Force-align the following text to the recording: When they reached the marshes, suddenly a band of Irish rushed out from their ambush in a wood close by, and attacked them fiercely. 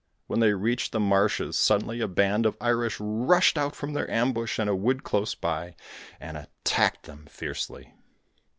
When 0.25 0.39
they 0.39 0.55
reached 0.55 0.93
the 0.93 0.99
marshes, 0.99 1.55
suddenly 1.55 2.01
a 2.01 2.07
band 2.07 2.47
of 2.47 2.57
Irish 2.59 2.97
rushed 2.99 3.55
out 3.55 3.75
from 3.75 3.93
their 3.93 4.09
ambush 4.09 4.57
in 4.57 4.67
a 4.67 4.75
wood 4.75 5.03
close 5.03 5.35
by, 5.35 5.75
and 6.19 6.37
attacked 6.37 7.03
them 7.03 7.27
fiercely. 7.29 7.93